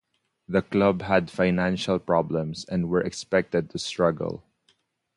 The 0.47 0.63
club 0.63 1.03
had 1.03 1.29
financial 1.29 1.99
problems 1.99 2.65
and 2.65 2.89
were 2.89 3.01
expected 3.01 3.69
to 3.69 3.77
struggle. 3.77 4.43